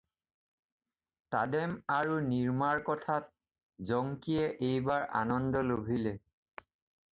তামেদ 1.35 1.75
আৰু 1.97 2.15
নিৰমাৰ 2.29 2.81
কথাত 2.89 3.31
জংকিয়ে 3.93 4.49
এইবাৰ 4.73 5.07
আনন্দ 5.23 5.65
লভিলে। 5.71 6.19